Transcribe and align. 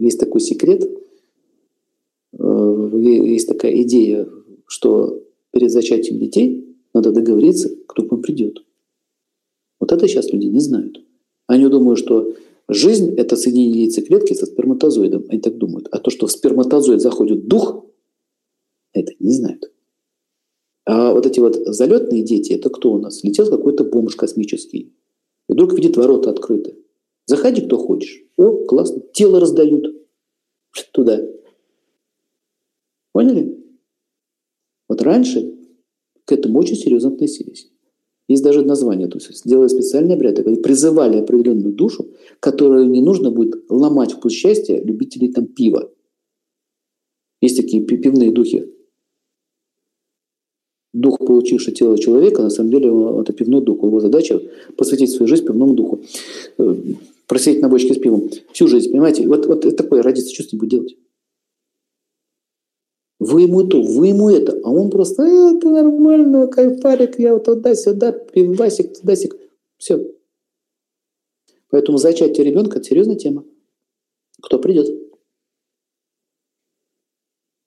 есть 0.00 0.18
такой 0.18 0.40
секрет, 0.40 0.82
э, 2.32 2.90
есть 3.02 3.48
такая 3.48 3.82
идея, 3.82 4.28
что 4.66 5.22
перед 5.52 5.70
зачатием 5.70 6.18
детей 6.18 6.76
надо 6.94 7.12
договориться, 7.12 7.70
кто 7.86 8.02
к 8.02 8.10
вам 8.10 8.22
придет. 8.22 8.64
Вот 9.78 9.92
это 9.92 10.08
сейчас 10.08 10.32
люди 10.32 10.46
не 10.46 10.60
знают. 10.60 11.02
Они 11.46 11.66
думают, 11.68 11.98
что 11.98 12.32
жизнь– 12.68 13.14
это 13.16 13.36
соединение 13.36 13.84
яйцеклетки 13.84 14.34
со 14.34 14.46
сперматозоидом. 14.46 15.26
Они 15.28 15.40
так 15.40 15.58
думают. 15.58 15.88
А 15.90 15.98
то, 15.98 16.10
что 16.10 16.26
в 16.26 16.32
сперматозоид 16.32 17.00
заходит 17.00 17.46
дух, 17.46 17.84
это 18.92 19.12
не 19.18 19.32
знают. 19.32 19.70
А 20.86 21.12
вот 21.12 21.26
эти 21.26 21.40
вот 21.40 21.56
залетные 21.66 22.22
дети, 22.22 22.52
это 22.52 22.70
кто 22.70 22.92
у 22.92 22.98
нас? 22.98 23.22
Летел 23.22 23.50
какой-то 23.50 23.84
бомж 23.84 24.16
космический. 24.16 24.92
И 25.48 25.52
вдруг 25.52 25.74
видит 25.74 25.96
ворота 25.96 26.30
открыты. 26.30 26.76
Заходи, 27.30 27.60
кто 27.60 27.78
хочешь. 27.78 28.24
О, 28.36 28.64
классно. 28.64 29.02
Тело 29.12 29.38
раздают. 29.38 29.86
Туда. 30.90 31.24
Поняли? 33.12 33.56
Вот 34.88 35.00
раньше 35.02 35.54
к 36.24 36.32
этому 36.32 36.58
очень 36.58 36.74
серьезно 36.74 37.10
относились. 37.10 37.70
Есть 38.26 38.42
даже 38.42 38.64
название, 38.64 39.06
то 39.06 39.18
есть 39.18 39.44
сделали 39.44 39.68
специальный 39.68 40.14
обряд, 40.14 40.40
они 40.40 40.56
призывали 40.56 41.18
определенную 41.18 41.72
душу, 41.72 42.08
которую 42.40 42.90
не 42.90 43.00
нужно 43.00 43.30
будет 43.30 43.64
ломать 43.68 44.12
в 44.12 44.20
путь 44.20 44.32
счастья 44.32 44.82
любителей 44.82 45.32
там 45.32 45.46
пива. 45.46 45.88
Есть 47.40 47.56
такие 47.56 47.84
пивные 47.84 48.32
духи. 48.32 48.74
Дух, 50.92 51.18
получивший 51.18 51.74
тело 51.74 51.96
человека, 51.96 52.42
на 52.42 52.50
самом 52.50 52.70
деле 52.70 52.88
это 53.20 53.32
пивной 53.32 53.62
дух. 53.62 53.84
Его 53.84 54.00
задача 54.00 54.42
посвятить 54.76 55.12
свою 55.12 55.28
жизнь 55.28 55.46
пивному 55.46 55.74
духу. 55.74 56.00
Просидеть 57.30 57.62
на 57.62 57.68
бочке 57.68 57.94
с 57.94 57.98
пивом 57.98 58.28
всю 58.52 58.66
жизнь, 58.66 58.90
понимаете? 58.90 59.24
Вот, 59.28 59.46
вот 59.46 59.76
такое 59.76 60.02
родится, 60.02 60.34
ним 60.50 60.58
будет 60.58 60.70
делать? 60.70 60.96
Вы 63.20 63.42
ему 63.42 63.62
то, 63.62 63.80
вы 63.80 64.08
ему 64.08 64.30
это. 64.30 64.60
А 64.64 64.70
он 64.70 64.90
просто, 64.90 65.22
«Э, 65.22 65.56
это 65.56 65.68
нормально, 65.68 66.48
кайфарик, 66.48 67.20
я 67.20 67.34
вот 67.34 67.44
туда-сюда, 67.44 68.10
пивасик, 68.10 68.98
туда-сик. 68.98 69.36
Все. 69.76 70.12
Поэтому 71.68 71.98
зачатие 71.98 72.44
ребенка– 72.44 72.78
это 72.80 72.88
серьезная 72.88 73.14
тема. 73.14 73.44
Кто 74.42 74.58
придет? 74.58 74.88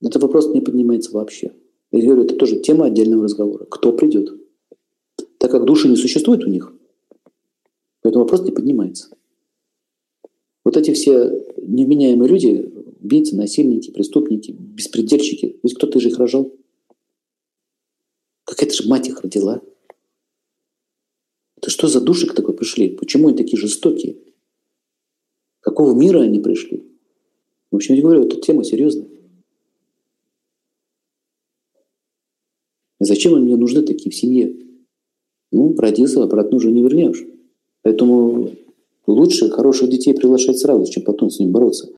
Это 0.00 0.18
вопрос 0.18 0.48
не 0.48 0.60
поднимается 0.60 1.12
вообще. 1.12 1.52
Я 1.92 2.04
говорю, 2.04 2.24
это 2.24 2.34
тоже 2.34 2.58
тема 2.58 2.86
отдельного 2.86 3.22
разговора. 3.22 3.64
Кто 3.66 3.92
придет? 3.92 4.34
Так 5.38 5.52
как 5.52 5.64
души 5.66 5.86
не 5.86 5.94
существует 5.94 6.42
у 6.42 6.50
них, 6.50 6.74
поэтому 8.02 8.24
вопрос 8.24 8.42
не 8.42 8.50
поднимается. 8.50 9.10
Вот 10.72 10.80
эти 10.80 10.94
все 10.94 11.30
невменяемые 11.58 12.30
люди, 12.30 12.72
убийцы, 13.02 13.36
насильники, 13.36 13.90
преступники, 13.90 14.52
беспредельщики. 14.52 15.60
Ведь 15.62 15.74
кто-то 15.74 16.00
же 16.00 16.08
их 16.08 16.16
рожал. 16.18 16.50
Какая-то 18.44 18.74
же 18.74 18.88
мать 18.88 19.06
их 19.06 19.20
родила. 19.20 19.60
Это 21.58 21.68
что 21.68 21.88
за 21.88 22.00
души 22.00 22.26
к 22.26 22.34
такой 22.34 22.56
пришли? 22.56 22.88
Почему 22.88 23.28
они 23.28 23.36
такие 23.36 23.58
жестокие? 23.58 24.16
Какого 25.60 25.94
мира 25.94 26.20
они 26.20 26.40
пришли? 26.40 26.82
В 27.70 27.76
общем, 27.76 27.94
я 27.94 28.00
говорю, 28.00 28.24
эта 28.24 28.40
тема 28.40 28.64
серьезная. 28.64 29.08
Зачем 32.98 33.38
мне 33.38 33.56
нужны 33.56 33.82
такие 33.82 34.10
в 34.10 34.14
семье? 34.14 34.56
Ну, 35.50 35.76
родился, 35.76 36.22
обратно 36.22 36.56
уже 36.56 36.70
не 36.70 36.80
вернешь. 36.80 37.22
Поэтому 37.82 38.52
лучше 39.06 39.50
хороших 39.50 39.90
детей 39.90 40.14
приглашать 40.14 40.58
сразу, 40.58 40.90
чем 40.90 41.02
потом 41.02 41.30
с 41.30 41.38
ним 41.38 41.50
бороться. 41.50 41.90